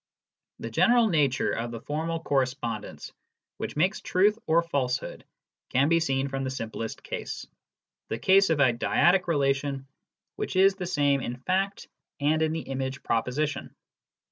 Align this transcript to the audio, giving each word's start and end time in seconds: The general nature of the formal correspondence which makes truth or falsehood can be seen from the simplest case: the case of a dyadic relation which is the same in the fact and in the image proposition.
The 0.57 0.71
general 0.71 1.09
nature 1.09 1.51
of 1.51 1.69
the 1.69 1.79
formal 1.79 2.19
correspondence 2.23 3.13
which 3.57 3.75
makes 3.75 4.01
truth 4.01 4.39
or 4.47 4.63
falsehood 4.63 5.25
can 5.69 5.89
be 5.89 5.99
seen 5.99 6.27
from 6.27 6.43
the 6.43 6.49
simplest 6.49 7.03
case: 7.03 7.45
the 8.07 8.17
case 8.17 8.49
of 8.49 8.59
a 8.59 8.73
dyadic 8.73 9.27
relation 9.27 9.85
which 10.37 10.55
is 10.55 10.73
the 10.73 10.87
same 10.87 11.21
in 11.21 11.33
the 11.33 11.39
fact 11.41 11.87
and 12.19 12.41
in 12.41 12.51
the 12.51 12.61
image 12.61 13.03
proposition. 13.03 13.75